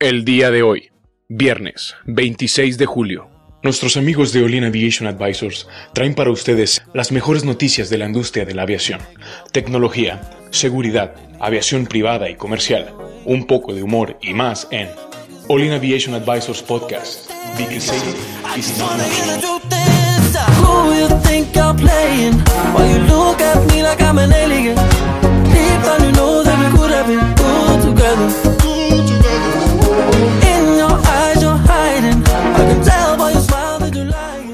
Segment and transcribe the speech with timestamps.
[0.00, 0.92] El día de hoy,
[1.28, 3.28] viernes 26 de julio.
[3.64, 8.44] Nuestros amigos de Olin Aviation Advisors traen para ustedes las mejores noticias de la industria
[8.44, 9.00] de la aviación,
[9.50, 10.20] tecnología,
[10.52, 14.88] seguridad, aviación privada y comercial, un poco de humor y más en
[15.48, 17.28] Olin Aviation Advisors Podcast.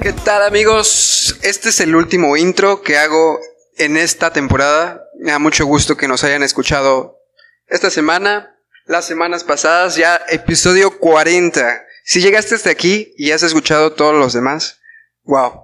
[0.04, 1.38] ¿Qué tal amigos?
[1.40, 3.40] Este es el último intro que hago
[3.78, 5.02] en esta temporada.
[5.18, 7.22] Me da mucho gusto que nos hayan escuchado
[7.68, 8.54] esta semana,
[8.84, 11.82] las semanas pasadas, ya episodio 40.
[12.04, 14.78] Si llegaste hasta aquí y has escuchado todos los demás,
[15.22, 15.62] wow.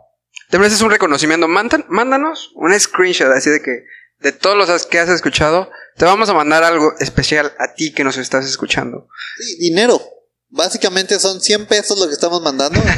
[0.49, 1.47] Te mereces un reconocimiento.
[1.47, 3.85] Mándan- mándanos un screenshot así de que
[4.21, 8.05] de todos los que has escuchado, te vamos a mandar algo especial a ti que
[8.05, 9.07] nos estás escuchando.
[9.39, 10.01] Sí, dinero.
[10.51, 12.81] Básicamente son 100 pesos lo que estamos mandando.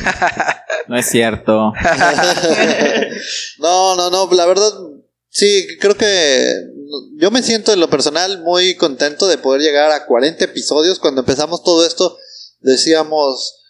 [0.89, 1.73] No es cierto.
[3.59, 4.73] no, no, no, la verdad,
[5.29, 6.55] sí, creo que
[7.17, 10.99] yo me siento en lo personal muy contento de poder llegar a 40 episodios.
[10.99, 12.19] Cuando empezamos todo esto,
[12.61, 13.63] decíamos,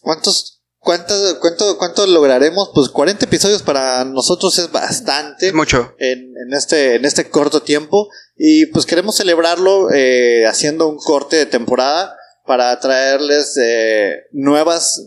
[0.00, 2.70] ¿cuántos, cuánto, cuánto, cuánto lograremos?
[2.74, 5.94] Pues 40 episodios para nosotros es bastante mucho.
[5.98, 8.08] en, en este, en este corto tiempo.
[8.36, 12.16] Y pues queremos celebrarlo eh, haciendo un corte de temporada
[12.46, 15.02] para traerles eh, nuevas,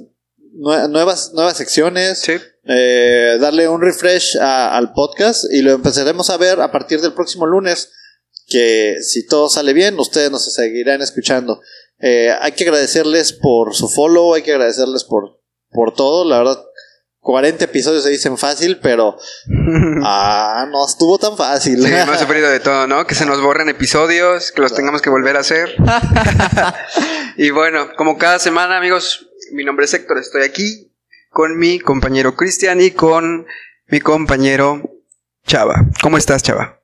[0.54, 2.34] nue- nuevas, nuevas secciones, Sí.
[2.66, 7.14] eh, darle un refresh a- al podcast y lo empezaremos a ver a partir del
[7.14, 7.92] próximo lunes.
[8.48, 11.62] Que si todo sale bien, ustedes nos seguirán escuchando.
[12.00, 16.26] Eh, hay que agradecerles por su follow, hay que agradecerles por, por todo.
[16.26, 16.64] La verdad,
[17.22, 19.18] 40 episodios se dicen fácil, pero
[20.04, 21.84] ah, no estuvo tan fácil.
[21.84, 23.06] Sí, hemos sufrido de todo, ¿no?
[23.06, 25.76] Que se nos borren episodios, que los tengamos que volver a hacer.
[27.38, 30.92] y bueno, como cada semana, amigos, mi nombre es Héctor, estoy aquí
[31.30, 33.46] con mi compañero Cristian y con
[33.88, 34.82] mi compañero
[35.46, 35.86] Chava.
[36.02, 36.80] ¿Cómo estás, Chava?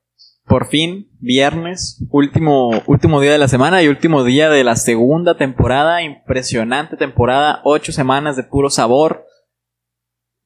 [0.46, 5.38] Por fin, viernes, último, último día de la semana y último día de la segunda
[5.38, 6.04] temporada.
[6.04, 9.26] Impresionante temporada, ocho semanas de puro sabor,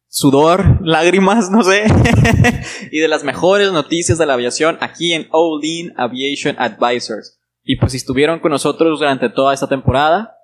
[0.10, 1.86] sudor, lágrimas, no sé.
[2.92, 7.40] y de las mejores noticias de la aviación aquí en Olin Aviation Advisors.
[7.64, 10.36] Y pues si estuvieron con nosotros durante toda esta temporada,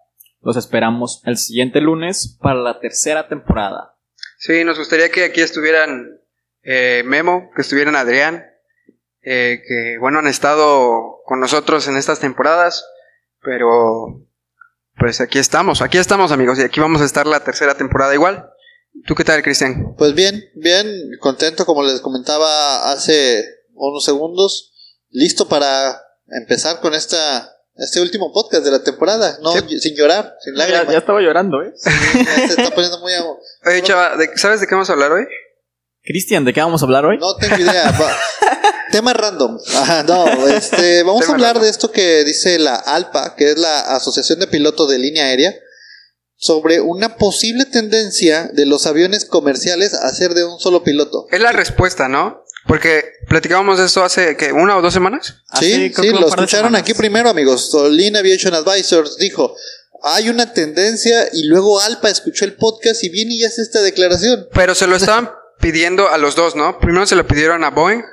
[0.42, 3.96] los esperamos el siguiente lunes para la tercera temporada.
[4.38, 6.20] Sí, nos gustaría que aquí estuvieran
[6.62, 8.46] eh, Memo, que estuvieran Adrián,
[9.24, 12.86] eh, que bueno, han estado con nosotros en estas temporadas,
[13.42, 14.24] pero
[14.98, 18.52] pues aquí estamos, aquí estamos amigos, y aquí vamos a estar la tercera temporada igual.
[19.06, 19.94] ¿Tú qué tal, Cristian?
[19.98, 20.88] Pues bien, bien,
[21.20, 24.72] contento como les comentaba hace unos segundos,
[25.10, 29.80] listo para empezar con esta este último podcast de la temporada, no Sí.
[29.80, 30.88] sin llorar, sin lágrimas.
[30.94, 31.74] ya estaba llorando, ¿eh?
[31.84, 33.12] Ya se está poniendo muy
[33.66, 35.26] Oye, Chava, ¿de- ¿sabes de qué vamos a hablar hoy?
[36.02, 37.18] Cristian, ¿de qué vamos a hablar hoy?
[37.18, 37.92] No tengo idea.
[38.00, 38.16] Va-
[38.92, 39.58] Tema random.
[39.76, 41.64] Ajá, no, este, vamos Tema a hablar random.
[41.64, 45.54] de esto que dice la ALPA, que es la Asociación de Pilotos de Línea Aérea,
[46.38, 51.28] sobre una posible tendencia de los aviones comerciales a ser de un solo piloto.
[51.32, 52.44] Es la respuesta, ¿no?
[52.68, 54.52] Porque platicábamos de esto hace, ¿qué?
[54.52, 55.44] ¿Una o dos semanas?
[55.50, 57.70] Así, sí, sí, que lo escucharon aquí primero, amigos.
[57.70, 59.56] Solin Aviation Advisors dijo,
[60.02, 64.48] hay una tendencia y luego ALPA escuchó el podcast y viene y hace esta declaración.
[64.54, 65.30] Pero se lo estaban
[65.60, 66.80] pidiendo a los dos, ¿no?
[66.80, 68.04] Primero se lo pidieron a Boeing,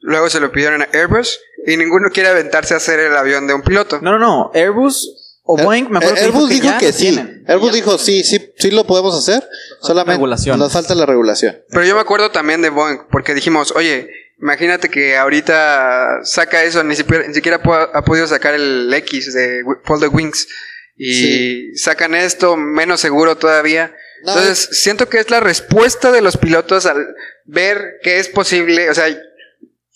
[0.00, 3.54] luego se lo pidieron a Airbus, y ninguno quiere aventarse a hacer el avión de
[3.54, 4.00] un piloto.
[4.02, 4.50] No, no, no.
[4.54, 5.21] Airbus
[5.52, 7.02] o Boeing, me acuerdo que Airbus dijo que, ya lo sí.
[7.02, 7.44] tienen.
[7.46, 9.46] Airbus dijo sí, sí, sí lo podemos hacer.
[9.80, 10.58] Solamente regulación.
[10.58, 11.58] nos falta la regulación.
[11.68, 14.08] Pero yo me acuerdo también de Boeing, porque dijimos, oye,
[14.40, 17.60] imagínate que ahorita saca eso, ni siquiera, ni siquiera
[17.92, 20.48] ha podido sacar el X de Fold Wings,
[20.96, 23.94] y sacan esto menos seguro todavía.
[24.24, 27.14] No, Entonces, siento que es la respuesta de los pilotos al
[27.44, 29.06] ver que es posible, o sea,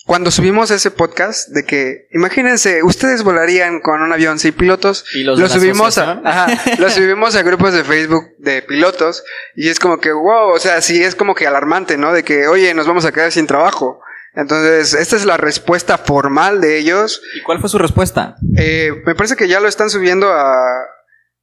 [0.06, 5.25] cuando subimos ese podcast de que, imagínense, ustedes volarían con un avión sin pilotos, Y
[5.25, 6.47] los lo de la subimos a, ajá,
[6.78, 9.25] lo subimos a grupos de Facebook de pilotos
[9.57, 12.13] y es como que, wow, o sea, sí es como que alarmante, ¿no?
[12.13, 14.01] De que, oye, nos vamos a quedar sin trabajo.
[14.36, 17.21] Entonces, esta es la respuesta formal de ellos.
[17.34, 18.36] ¿Y cuál fue su respuesta?
[18.57, 20.83] Eh, me parece que ya lo están subiendo a,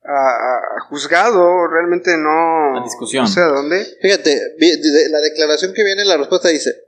[0.05, 2.79] a, a juzgado, realmente no...
[2.79, 3.23] A discusión.
[3.23, 3.85] No sé a dónde.
[4.01, 4.39] Fíjate,
[5.11, 6.82] la declaración que viene, la respuesta dice,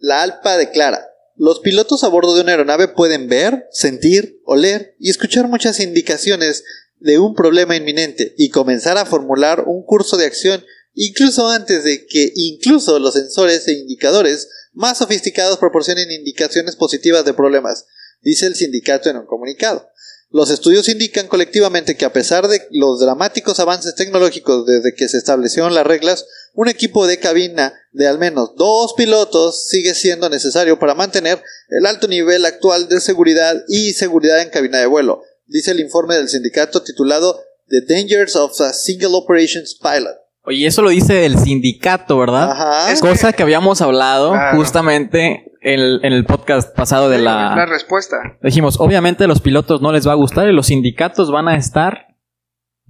[0.00, 1.06] la ALPA declara,
[1.36, 6.64] los pilotos a bordo de una aeronave pueden ver, sentir, oler y escuchar muchas indicaciones
[6.98, 10.64] de un problema inminente y comenzar a formular un curso de acción
[10.94, 17.34] incluso antes de que incluso los sensores e indicadores más sofisticados proporcionen indicaciones positivas de
[17.34, 17.86] problemas,
[18.22, 19.89] dice el sindicato en un comunicado.
[20.32, 25.18] Los estudios indican colectivamente que a pesar de los dramáticos avances tecnológicos desde que se
[25.18, 30.78] establecieron las reglas, un equipo de cabina de al menos dos pilotos sigue siendo necesario
[30.78, 35.72] para mantener el alto nivel actual de seguridad y seguridad en cabina de vuelo, dice
[35.72, 40.16] el informe del sindicato titulado The Dangers of a Single Operations Pilot.
[40.44, 42.50] Oye, eso lo dice el sindicato, ¿verdad?
[42.52, 42.92] Ajá.
[42.92, 44.58] Es Cosa que habíamos hablado Claro.
[44.58, 47.54] justamente en, en el podcast pasado de la...
[47.54, 48.16] la respuesta.
[48.42, 51.56] Dijimos, obviamente a los pilotos no les va a gustar y los sindicatos van a
[51.56, 52.06] estar,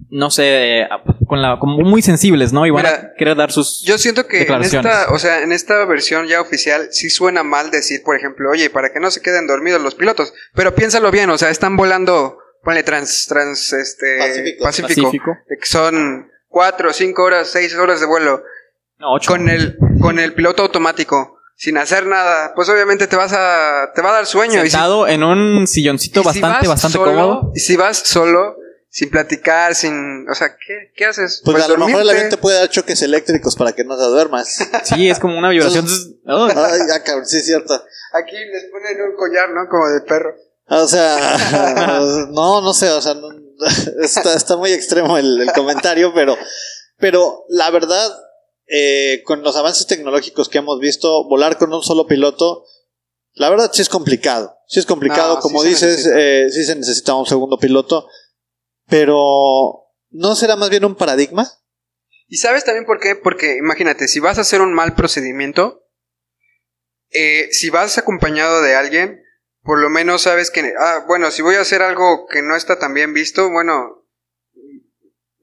[0.09, 0.87] no sé,
[1.27, 2.65] con la, como muy sensibles, ¿no?
[2.65, 3.81] Y van Mira, a querer dar sus...
[3.81, 7.71] Yo siento que en esta, o sea, en esta versión ya oficial sí suena mal
[7.71, 10.33] decir, por ejemplo, oye, para que no se queden dormidos los pilotos.
[10.53, 14.63] Pero piénsalo bien, o sea, están volando, ponle trans, trans, este, Pacífico.
[14.63, 18.43] Pacífico, que son cuatro, cinco horas, seis horas de vuelo.
[18.97, 19.31] No, ocho.
[19.31, 24.01] Con el, con el piloto automático, sin hacer nada, pues obviamente te vas a, te
[24.01, 24.61] va a dar sueño.
[24.61, 27.51] Y si- Sentado en un silloncito si bastante, vas bastante solo, cómodo.
[27.53, 28.55] Y si vas solo,
[28.89, 31.43] sin platicar, sin, o sea, ¿qué, qué haces?
[31.45, 34.05] Pues, a lo mejor el avión te puede dar choques eléctricos para que no te
[34.05, 34.57] duermas.
[34.85, 35.85] Sí, es como una vibración.
[36.25, 37.75] Oh, Ay, ya, cabrón, sí es cierto.
[38.13, 39.69] Aquí les ponen un collar, ¿no?
[39.69, 40.33] Como de perro.
[40.67, 41.37] O sea,
[42.31, 43.29] no, no sé, o sea, no-
[44.01, 46.35] está, está muy extremo el, el comentario, pero,
[46.97, 48.09] pero la verdad,
[48.73, 52.63] eh, con los avances tecnológicos que hemos visto, volar con un solo piloto,
[53.33, 54.55] la verdad sí es complicado.
[54.65, 58.07] Sí es complicado, No, sí como dices, eh, sí se necesita un segundo piloto,
[58.87, 61.51] pero ¿no será más bien un paradigma?
[62.27, 63.17] ¿Y sabes también por qué?
[63.17, 65.89] Porque imagínate, si vas a hacer un mal procedimiento,
[67.09, 69.21] eh, si vas acompañado de alguien,
[69.63, 72.79] por lo menos sabes que, ah, bueno, si voy a hacer algo que no está
[72.79, 74.07] tan bien visto, bueno,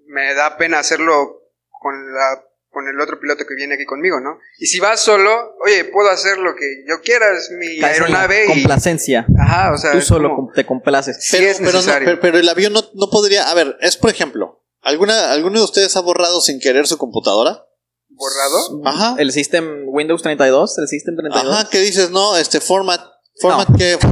[0.06, 2.47] me da pena hacerlo con la
[2.78, 4.38] con el otro piloto que viene aquí conmigo, ¿no?
[4.58, 8.48] Y si vas solo, oye, puedo hacer lo que yo quiera, es mi aeronave y...
[8.48, 9.26] Complacencia.
[9.36, 11.16] Ajá, o sea, Tú solo como- te complaces.
[11.20, 12.06] sí pero, es pero no- necesario.
[12.06, 15.64] pero- pero el avión no, no podría, a ver, es por ejemplo, ¿alguna, ¿alguno de
[15.64, 17.64] ustedes ha borrado sin querer su computadora?
[18.10, 18.82] ¿Borrado?
[18.84, 19.16] Ajá.
[19.18, 21.52] El System Windows 32, el System 32.
[21.54, 22.10] Ajá, ¿qué dices?
[22.10, 23.00] No, este format.
[23.40, 23.76] ¿Format No.
[23.76, 23.98] qué?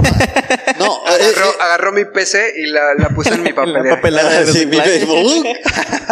[0.79, 4.45] No, eh, Agarró, eh, agarró mi PC y la, la puso en mi La papelera.
[4.45, 4.77] de sí, mi.
[4.79, 5.17] Facebook.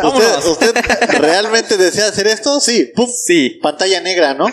[0.05, 0.75] ¿Usted, ¿Usted
[1.21, 2.61] realmente desea hacer esto?
[2.61, 3.59] Sí, pum, Sí.
[3.63, 4.47] pantalla negra, ¿no?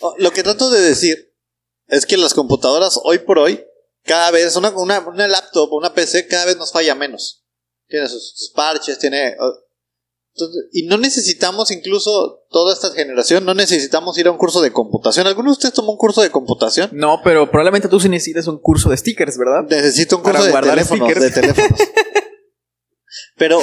[0.00, 1.32] Oh, Lo que trato de decir
[1.88, 3.64] es que las computadoras hoy por hoy,
[4.04, 7.44] cada vez, una, una, una laptop, una PC, cada vez nos falla menos.
[7.88, 9.36] Tiene sus, sus parches, tiene...
[10.34, 14.72] entonces, y no necesitamos incluso toda esta generación, no necesitamos ir a un curso de
[14.72, 15.26] computación.
[15.26, 16.88] ¿Alguno de ustedes tomó un curso de computación?
[16.92, 19.64] No, pero probablemente tú sí necesites un curso de stickers, ¿verdad?
[19.68, 21.34] Necesito un Para curso de guardar teléfonos, de stickers.
[21.54, 21.80] teléfonos.
[23.36, 23.60] Pero,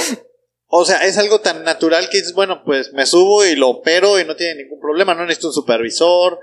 [0.67, 4.19] o sea, es algo tan natural que dices, bueno, pues me subo y lo opero
[4.19, 5.15] y no tiene ningún problema.
[5.15, 6.39] No necesito un supervisor.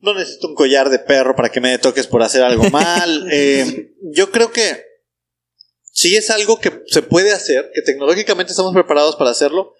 [0.00, 3.28] No necesito un collar de perro para que me toques por hacer algo mal.
[3.32, 4.91] Eh, yo creo que
[5.92, 9.74] sí es algo que se puede hacer, que tecnológicamente estamos preparados para hacerlo.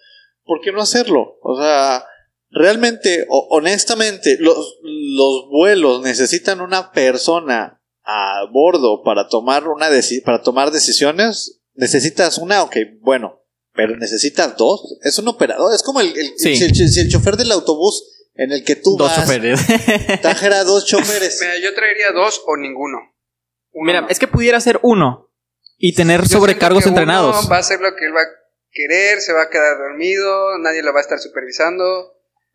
[0.45, 1.37] ¿Por qué no hacerlo?
[1.41, 2.05] O sea,
[2.49, 10.23] realmente, o- honestamente, los, los vuelos necesitan una persona a bordo para tomar una deci-
[10.23, 11.61] para tomar decisiones.
[11.75, 13.41] Necesitas una, ok, bueno,
[13.73, 14.97] pero necesitas dos.
[15.01, 16.55] Es un operador, es como el, el- Sí.
[16.55, 19.59] si, el, si el chofer del autobús en el que tú Dos vas choferes.
[20.21, 21.39] trajera dos choferes.
[21.41, 22.97] Mira, yo traería dos o ninguno.
[23.71, 24.07] Uno Mira, no.
[24.09, 25.31] es que pudiera ser uno
[25.85, 27.39] y tener Yo sobrecargos que entrenados.
[27.41, 28.27] uno va a hacer lo que él va a
[28.71, 31.83] querer, se va a quedar dormido, nadie lo va a estar supervisando.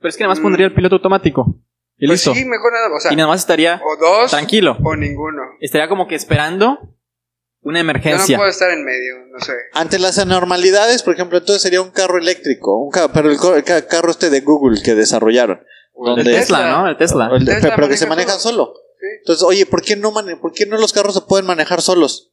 [0.01, 0.43] Pero es que nada más Mm.
[0.45, 1.61] pondría el piloto automático.
[1.99, 2.33] Y Pues listo.
[2.35, 4.79] sí, mejor nada, o sea, y nada más estaría o dos tranquilo.
[4.83, 5.43] o ninguno.
[5.61, 6.79] Estaría como que esperando
[7.61, 8.37] una Yo no emergencia.
[8.39, 9.53] puedo estar en medio, no sé.
[9.75, 13.57] Ante las anormalidades, por ejemplo, entonces sería un carro eléctrico, un ca- pero el, co-
[13.57, 15.59] el ca- carro este de Google que desarrollaron.
[15.61, 16.71] el donde- Tesla, Tesla.
[16.71, 16.89] ¿no?
[16.89, 17.31] El Tesla.
[17.37, 18.73] El de- Tesla pero que se maneja manejan solo.
[19.01, 19.07] Sí.
[19.19, 22.31] Entonces, oye, ¿por qué no mane- por qué no los carros se pueden manejar solos?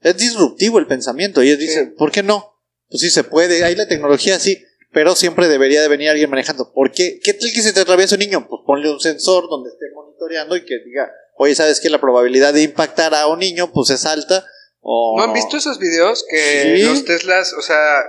[0.00, 1.42] Es disruptivo el pensamiento.
[1.42, 1.94] Y ellos dicen, Sí.
[1.98, 2.54] ¿por qué no?
[2.88, 4.62] Pues sí se puede, hay la tecnología, sí,
[4.92, 6.72] pero siempre debería de venir alguien manejando.
[6.72, 7.20] ¿Por qué?
[7.22, 8.46] ¿Qué tal que se te atraviesa un niño?
[8.48, 12.54] Pues ponle un sensor donde esté monitoreando y que diga, oye, ¿sabes que la probabilidad
[12.54, 14.44] de impactar a un niño pues es alta?
[14.80, 15.16] O...
[15.18, 16.82] ¿No han visto esos videos que Sí.
[16.84, 18.02] los Teslas, o sea,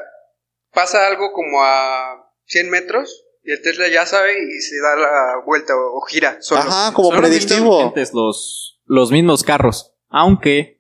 [0.74, 5.44] pasa algo como a 100 metros y el Tesla ya sabe y se da la
[5.46, 6.62] vuelta o, o gira solo?
[6.62, 7.94] Ajá, como predictivo.
[8.14, 9.94] Los, los mismos carros.
[10.10, 10.79] Aunque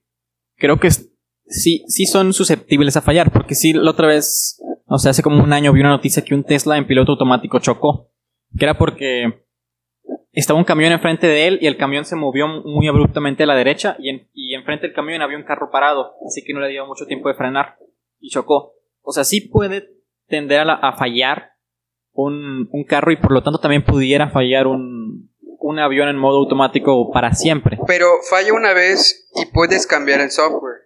[0.59, 3.31] creo que sí, sí son susceptibles a fallar.
[3.31, 6.35] Porque sí, la otra vez, o sea, hace como un año vi una noticia que
[6.35, 8.11] un Tesla en piloto automático chocó.
[8.57, 9.45] Que era porque
[10.31, 13.55] estaba un camión enfrente de él y el camión se movió muy abruptamente a la
[13.55, 16.13] derecha y, en- y enfrente del camión había un carro parado.
[16.27, 17.77] Así que no le dio mucho tiempo de frenar
[18.19, 18.73] y chocó.
[19.01, 19.89] O sea, sí puede
[20.27, 21.51] tender a fallar
[22.11, 24.98] un, un carro y por lo tanto también pudiera fallar un,
[25.69, 27.77] un avión en modo automático para siempre.
[27.87, 30.81] Pero falla una vez y puedes cambiar el software.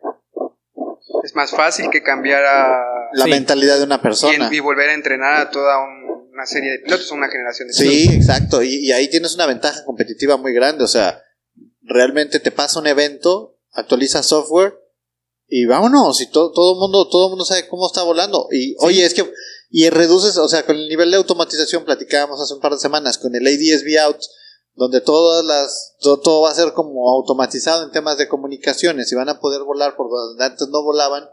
[1.23, 2.83] Es más fácil que cambiar a...
[3.13, 3.29] La Sí.
[3.31, 4.49] mentalidad de una persona.
[4.51, 7.99] y volver a entrenar a toda un- una serie de pilotos, una generación de pilotos.
[7.99, 8.63] Sí, exacto.
[8.63, 10.83] Y, y ahí tienes una ventaja competitiva muy grande.
[10.83, 11.21] O sea,
[11.83, 14.73] realmente te pasa un evento, actualizas software
[15.47, 16.19] y vámonos.
[16.21, 18.47] Y todo todo el mundo, todo mundo sabe cómo está volando.
[18.51, 19.23] Y oye, es que
[19.69, 23.17] y reduces, o sea, con el nivel de automatización platicábamos hace un par de semanas
[23.19, 24.17] con el ADSB out,
[24.75, 29.15] donde todas las todo, todo va a ser como automatizado en temas de comunicaciones y
[29.15, 31.29] van a poder volar por donde antes no volaban.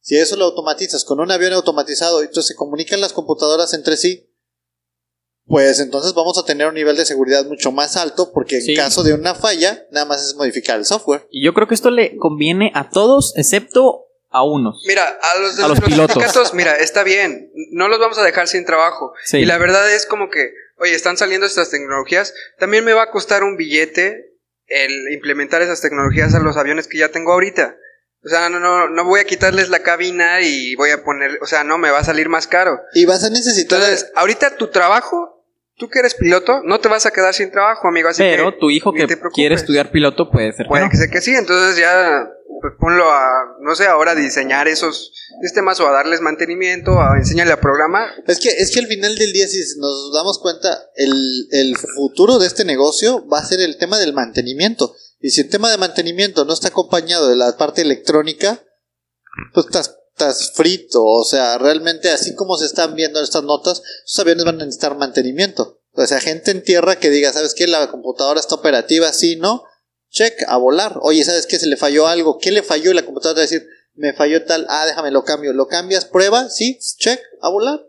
[0.00, 3.96] Si eso lo automatizas con un avión automatizado y entonces se comunican las computadoras entre
[3.96, 4.28] sí,
[5.46, 8.74] pues entonces vamos a tener un nivel de seguridad mucho más alto porque en Sí.
[8.76, 11.26] caso de una falla, nada más es modificar el software.
[11.30, 14.82] Y yo creo que esto le conviene a todos, excepto a unos.
[14.86, 16.14] Mira, a los, de A los los pilotos.
[16.14, 19.12] sindicatos, mira, está bien, no los vamos a dejar sin trabajo.
[19.24, 19.38] Sí.
[19.38, 23.10] Y la verdad es como que, oye, están saliendo estas tecnologías, también me va a
[23.10, 24.32] costar un billete
[24.66, 27.76] el implementar esas tecnologías a los aviones que ya tengo ahorita.
[28.24, 31.46] O sea, no, no, no voy a quitarles la cabina y voy a poner, o
[31.46, 32.80] sea, no, me va a salir más caro.
[32.94, 33.80] Y vas a necesitar...
[33.80, 35.44] Entonces, ahorita tu trabajo,
[35.76, 38.08] tú que eres piloto, no te vas a quedar sin trabajo, amigo.
[38.08, 40.90] Así Pero que tu hijo que quiere estudiar piloto puede ser que Puede no.
[40.90, 42.28] que sea que sí, entonces ya
[42.62, 47.18] pues, ponlo a, no sé, ahora a diseñar esos sistemas o a darles mantenimiento, a
[47.18, 48.08] enseñarle a programar.
[48.26, 52.38] Es que, es que al final del día, si nos damos cuenta, el, el futuro
[52.38, 54.94] de este negocio va a ser el tema del mantenimiento.
[55.20, 58.62] Y si el tema de mantenimiento no está acompañado de la parte electrónica,
[59.52, 61.04] pues estás, estás frito.
[61.04, 64.96] O sea, realmente así como se están viendo estas notas, esos aviones van a necesitar
[64.96, 65.80] mantenimiento.
[65.94, 67.66] O sea, gente en tierra que diga, ¿sabes qué?
[67.66, 69.64] La computadora está operativa, sí, ¿no?
[70.12, 70.98] Check, a volar.
[71.02, 71.58] Oye, ¿sabes qué?
[71.58, 72.38] Se le falló algo.
[72.38, 72.90] ¿Qué le falló?
[72.90, 75.52] Y la computadora va a decir, me falló tal, ah, déjame lo cambio.
[75.52, 77.80] Lo cambias, prueba, sí, check, a volar.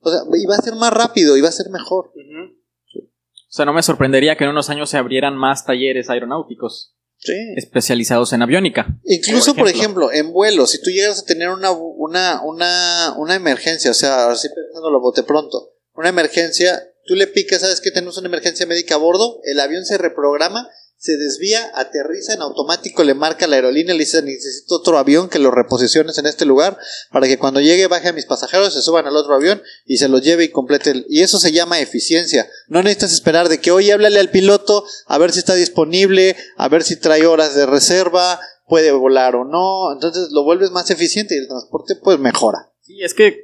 [0.00, 2.12] O sea, y va a ser más rápido y va a ser mejor.
[2.14, 7.34] O sea, no me sorprendería que en unos años se abrieran más talleres aeronáuticos Sí.
[7.56, 8.98] especializados en aviónica.
[9.04, 13.34] Incluso, Por por ejemplo, en vuelo, si tú llegas a tener una, una, una, una
[13.36, 18.18] emergencia, o sea, así pensándolo bote pronto, una emergencia, tú le picas, sabes que tenemos
[18.18, 20.68] una emergencia médica a bordo, el avión se reprograma,
[21.02, 25.40] se desvía, aterriza en automático, le marca la aerolínea, le dice, necesito otro avión que
[25.40, 26.78] lo reposiciones en este lugar,
[27.10, 30.08] para que cuando llegue baje a mis pasajeros, se suban al otro avión y se
[30.08, 31.04] los lleve y complete.
[31.08, 32.48] Y eso se llama eficiencia.
[32.68, 36.68] No necesitas esperar de que, oye, háblale al piloto, a ver si está disponible, a
[36.68, 41.34] ver si trae horas de reserva, puede volar o no, entonces lo vuelves más eficiente
[41.34, 42.70] y el transporte pues mejora.
[42.80, 43.40] Sí, es que,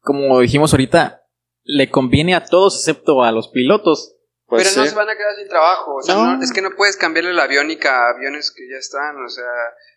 [0.00, 1.22] como dijimos ahorita,
[1.64, 4.16] le conviene a todos excepto a los pilotos.
[4.48, 5.96] Pues Pero no se van a quedar sin trabajo.
[5.96, 6.36] O sea, No.
[6.36, 9.16] no, es que no puedes cambiarle la aviónica a aviones que ya están.
[9.22, 9.44] O sea,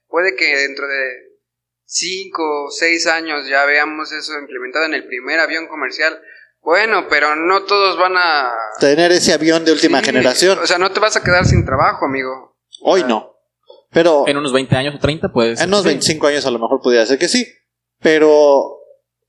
[0.08, 1.31] puede que dentro de
[1.86, 6.20] 5 o 6 años ya veamos eso implementado en el primer avión comercial.
[6.62, 8.51] Bueno, pero no todos van a...
[8.79, 10.60] Tener ese avión de última Sí, generación.
[10.60, 12.58] O sea, no te vas a quedar sin trabajo, amigo.
[12.81, 13.36] Hoy no.
[13.91, 15.60] Pero En unos 20 años o 30, pues.
[15.60, 15.88] en unos sí.
[15.88, 17.48] 25 años a lo mejor pudiera ser que sí.
[18.00, 18.79] Pero,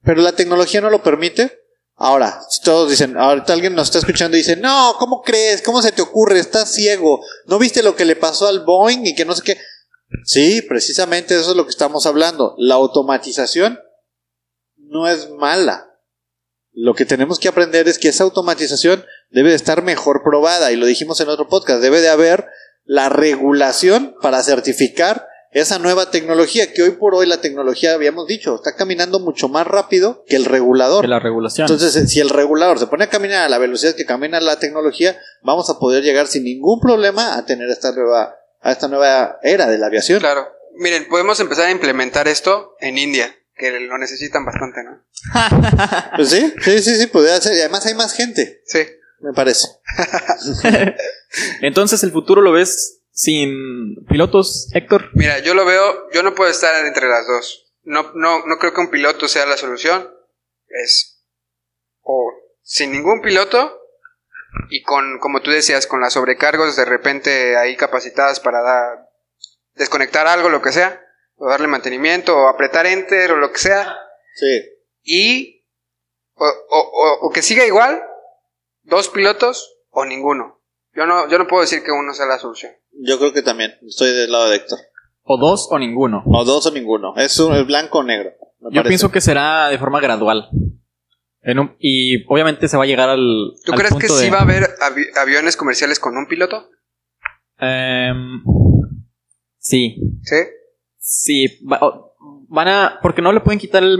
[0.02, 1.61] pero la tecnología no lo permite.
[2.04, 5.62] Ahora, si todos dicen, ahorita alguien nos está escuchando y dice, no, ¿cómo crees?
[5.62, 6.40] ¿Cómo se te ocurre?
[6.40, 7.24] Estás ciego.
[7.46, 9.58] ¿No viste lo que le pasó al Boeing y que no sé qué?
[10.24, 12.56] Sí, precisamente eso es lo que estamos hablando.
[12.58, 13.78] La automatización
[14.74, 15.96] no es mala.
[16.72, 20.76] Lo que tenemos que aprender es que esa automatización debe de estar mejor probada y
[20.76, 22.48] lo dijimos en otro podcast, debe de haber
[22.82, 28.54] la regulación para certificar esa nueva tecnología que hoy por hoy la tecnología habíamos dicho
[28.56, 31.02] está caminando mucho más rápido que el regulador.
[31.02, 31.66] De la regulación.
[31.66, 34.58] Entonces, eh, si el regulador se pone a caminar a la velocidad que camina la
[34.58, 39.38] tecnología, vamos a poder llegar sin ningún problema a tener esta nueva a esta nueva
[39.42, 40.20] era de la aviación.
[40.20, 40.46] Claro.
[40.76, 45.02] Miren, podemos empezar a implementar esto en India, que lo necesitan bastante, ¿no?
[46.16, 47.56] Pues sí, sí, sí, sí, podría ser.
[47.56, 48.78] Y además hay más gente, Sí.
[49.20, 49.68] me parece.
[51.60, 55.10] Entonces, ¿el futuro lo ves sin pilotos, Héctor?
[55.14, 57.72] Mira, yo lo veo, yo no puedo estar entre las dos.
[57.84, 60.12] No, no, no creo que un piloto sea la solución.
[60.68, 61.22] Es
[62.00, 63.78] o sin ningún piloto
[64.70, 69.08] y con, como tú decías, con las sobrecargos de repente ahí capacitadas para dar,
[69.74, 71.04] desconectar algo, lo que sea,
[71.36, 73.94] o darle mantenimiento, o apretar enter, o lo que sea,
[74.34, 74.62] Sí.
[75.02, 75.66] y
[76.34, 78.02] o, o- o- o que siga igual,
[78.82, 80.61] dos pilotos o ninguno.
[80.94, 82.72] Yo no, yo no puedo decir que uno sea la solución.
[82.92, 83.72] Yo creo que también.
[83.86, 84.78] Estoy del lado de Héctor.
[85.24, 86.22] ¿O dos o ninguno?
[86.26, 87.14] O dos o ninguno.
[87.16, 88.30] Es un es blanco o negro.
[88.60, 88.88] Yo parece.
[88.88, 90.48] pienso que será de forma gradual.
[91.40, 93.52] En un- y obviamente se va a llegar al.
[93.64, 96.68] ¿Tú al crees que sí de- va a haber avi- aviones comerciales con un piloto?
[97.58, 98.42] Em,
[99.58, 100.36] sí, Sí.
[100.98, 101.66] sí.
[101.66, 101.80] va-
[102.48, 102.98] van a.
[103.02, 103.98] Porque no le pueden quitar el,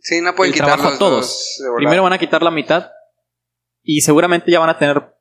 [0.00, 1.62] Sí, no pueden el quitar trabajo los a todos.
[1.76, 2.90] Primero van a quitar la mitad.
[3.84, 5.11] Y seguramente ya van a tener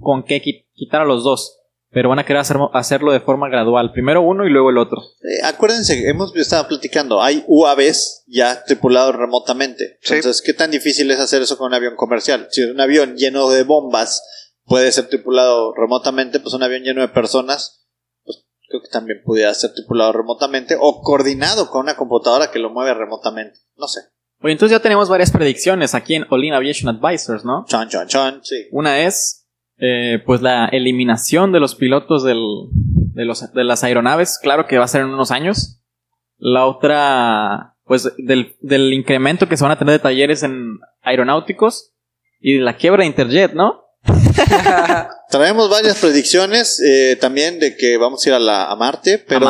[0.00, 1.60] con qué qui- quitar a los dos.
[1.90, 3.92] pero van a querer hacer- hacerlo de forma gradual.
[3.92, 5.00] Primero uno y luego el otro.
[5.22, 9.98] Eh, acuérdense, hemos estado platicando, hay UAVs ya tripulados remotamente.
[10.02, 10.14] Sí.
[10.14, 12.48] Entonces, ¿qué tan difícil es hacer eso con un avión comercial?
[12.50, 14.24] Si un avión lleno de bombas
[14.64, 17.86] puede ser tripulado remotamente, pues un avión lleno de personas,
[18.24, 22.70] pues creo que también pudiera ser tripulado remotamente o coordinado con una computadora que lo
[22.70, 23.60] mueve remotamente.
[23.76, 24.00] No sé.
[24.40, 27.64] Oye, entonces ya tenemos varias predicciones aquí en All In Aviation Advisors, ¿no?
[27.68, 28.66] Chon, chon, chon, sí.
[28.72, 29.43] Una es,
[29.78, 32.40] eh, pues, la eliminación de los pilotos del,
[33.14, 34.38] de, los, de las aeronaves.
[34.42, 35.80] Claro que va a ser en unos años.
[36.38, 41.92] La otra, pues, del, del incremento que se van a tener de talleres en aeronáuticos.
[42.40, 43.84] Y de la quiebra de Interjet, ¿no?
[45.30, 49.46] Traemos varias predicciones eh, también de que vamos a ir a, la, a Marte, pero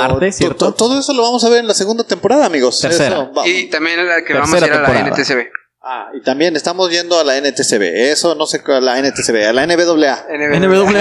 [0.72, 2.80] todo eso lo vamos a ver en la segunda temporada, amigos.
[2.80, 3.30] Tercera.
[3.32, 5.10] Eso Y también la que Tercera vamos a ir a la temporada.
[5.10, 5.63] NTCB.
[5.86, 7.82] Ah, y también estamos yendo a la NTCB.
[7.82, 10.26] Eso no sé, a la NTCB, a la NBAA.
[10.30, 10.96] NW.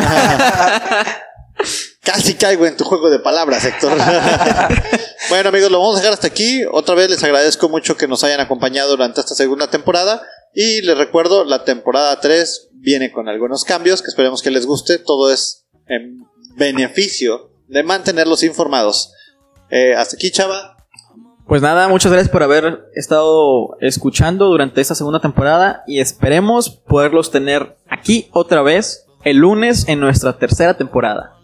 [2.03, 3.97] Casi caigo en tu juego de palabras, Héctor.
[5.29, 6.63] bueno, amigos, lo vamos a dejar hasta aquí.
[6.69, 10.21] Otra vez les agradezco mucho que nos hayan acompañado durante esta segunda temporada.
[10.53, 14.97] Y les recuerdo, la temporada 3 viene con algunos cambios que esperemos que les guste.
[14.97, 16.25] Todo es en
[16.57, 19.13] beneficio de mantenerlos informados.
[19.69, 20.72] Eh, hasta aquí, chava.
[21.47, 27.31] Pues nada, muchas gracias por haber estado escuchando durante esta segunda temporada y esperemos poderlos
[27.31, 31.35] tener aquí otra vez el lunes en nuestra tercera temporada.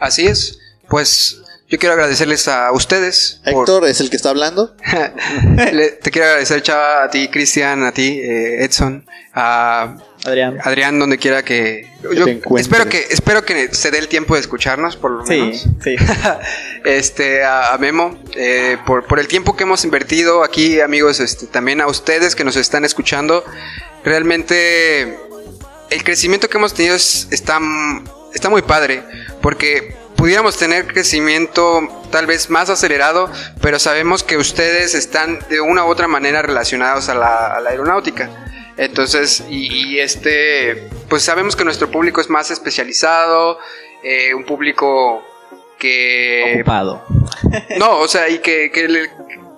[0.00, 0.58] Así es.
[0.88, 3.40] Pues yo quiero agradecerles a ustedes.
[3.44, 4.74] por- Héctor es el que está hablando.
[5.72, 10.58] Le- te quiero agradecer, Chava, a ti, Cristian, a ti, eh, Edson, a Adrián.
[10.62, 11.88] Adrián, donde quiera que.
[12.14, 12.26] Yo
[12.58, 15.66] espero que espero que se dé el tiempo de escucharnos, por lo Sí, menos.
[15.82, 15.96] sí.
[16.84, 21.46] este, a, a Memo, eh, por, por el tiempo que hemos invertido aquí, amigos, este,
[21.46, 23.44] también a ustedes que nos están escuchando.
[24.04, 25.16] Realmente
[25.90, 27.58] el crecimiento que hemos tenido es- está,
[28.34, 29.02] está muy padre,
[29.40, 35.84] porque pudiéramos tener crecimiento tal vez más acelerado, pero sabemos que ustedes están de una
[35.84, 38.41] u otra manera relacionados a la, a la aeronáutica.
[38.76, 43.58] Entonces, y, y este, pues sabemos que nuestro público es más especializado,
[44.02, 45.22] eh, un público
[45.78, 47.04] que Ocupado.
[47.78, 49.10] no, o sea, y que, que, le-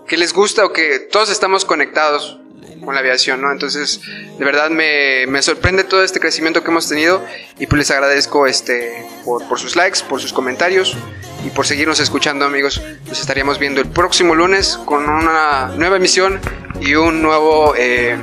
[0.06, 2.38] que les gusta o que todos estamos conectados
[2.84, 3.50] con la aviación, ¿no?
[3.52, 4.00] Entonces,
[4.38, 7.24] de verdad me, me sorprende todo este crecimiento que hemos tenido
[7.58, 10.94] y pues les agradezco este por, por sus likes, por sus comentarios
[11.46, 12.82] y por seguirnos escuchando, amigos.
[13.06, 16.40] Nos estaríamos viendo el próximo lunes con una nueva emisión
[16.80, 18.18] y un nuevo, eh,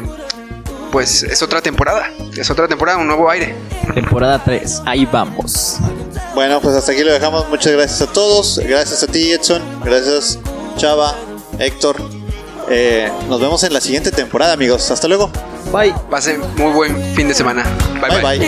[0.92, 3.56] pues es otra temporada, es otra temporada, un nuevo aire.
[3.94, 4.84] Temporada 3.
[4.86, 5.78] Ahí vamos.
[6.34, 7.48] Bueno, pues hasta aquí lo dejamos.
[7.50, 8.60] Muchas gracias a todos.
[8.64, 9.62] Gracias a ti, Edson.
[9.84, 10.40] Gracias,
[10.78, 11.16] Chava,
[11.60, 11.96] Héctor.
[12.70, 14.90] Eh, nos vemos en la siguiente temporada, amigos.
[14.92, 15.30] Hasta luego.
[15.74, 15.94] Bye.
[16.10, 17.64] Pasen muy buen fin de semana.
[18.00, 18.40] Bye bye.